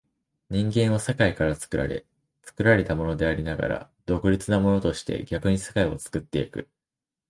[0.49, 2.07] 人間は世界から作られ、
[2.43, 6.67] 作られたものでありながら独立なものとして、逆に世界を作ってゆく。